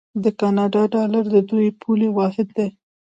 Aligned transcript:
د 0.23 0.25
کاناډا 0.39 0.83
ډالر 0.95 1.23
د 1.35 1.37
دوی 1.49 1.67
پولي 1.81 2.09
واحد 2.17 2.47
دی. 2.57 2.67